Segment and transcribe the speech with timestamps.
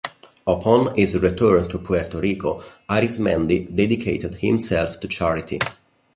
[0.47, 2.59] Upon his return to Puerto Rico,
[2.89, 5.59] Arizmendi dedicated himself to charity.